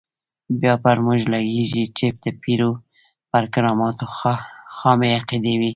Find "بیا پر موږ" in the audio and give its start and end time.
0.59-1.19